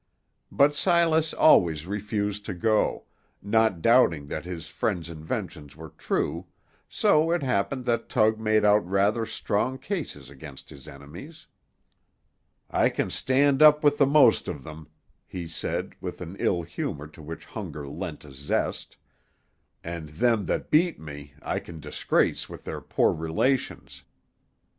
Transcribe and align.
But 0.51 0.75
Silas 0.75 1.31
always 1.31 1.85
refused 1.85 2.43
to 2.47 2.55
go, 2.55 3.05
not 3.39 3.83
doubting 3.83 4.25
that 4.29 4.45
his 4.45 4.67
friend's 4.67 5.11
inventions 5.11 5.75
were 5.75 5.89
true, 5.91 6.47
so 6.89 7.29
it 7.29 7.43
happened 7.43 7.85
that 7.85 8.09
Tug 8.09 8.39
made 8.39 8.65
out 8.65 8.83
rather 8.83 9.27
strong 9.27 9.77
cases 9.77 10.31
against 10.31 10.71
his 10.71 10.87
enemies. 10.87 11.45
"I 12.71 12.89
can 12.89 13.11
stand 13.11 13.61
up 13.61 13.83
with 13.83 13.99
the 13.99 14.07
most 14.07 14.47
of 14.47 14.63
them," 14.63 14.87
he 15.27 15.47
said, 15.47 15.93
with 16.01 16.19
an 16.19 16.35
ill 16.39 16.63
humor 16.63 17.05
to 17.05 17.21
which 17.21 17.45
hunger 17.45 17.87
lent 17.87 18.25
a 18.25 18.33
zest; 18.33 18.97
"and 19.83 20.09
them 20.09 20.47
that 20.47 20.71
beat 20.71 20.99
me, 20.99 21.35
I 21.43 21.59
can 21.59 21.79
disgrace 21.79 22.49
with 22.49 22.63
their 22.63 22.81
poor 22.81 23.13
relations. 23.13 24.03